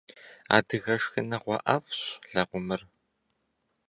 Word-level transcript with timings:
Адыгэ 0.55 0.95
шхыныгъуэ 1.01 1.57
ӏэфӏщ 1.63 2.01
лэкъумыр. 2.33 2.81